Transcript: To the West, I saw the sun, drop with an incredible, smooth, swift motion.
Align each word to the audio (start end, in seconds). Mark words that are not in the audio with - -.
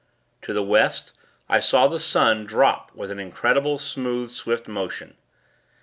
To 0.41 0.51
the 0.51 0.63
West, 0.63 1.13
I 1.47 1.59
saw 1.59 1.87
the 1.87 1.99
sun, 1.99 2.47
drop 2.47 2.89
with 2.95 3.11
an 3.11 3.19
incredible, 3.19 3.77
smooth, 3.77 4.31
swift 4.31 4.67
motion. 4.67 5.13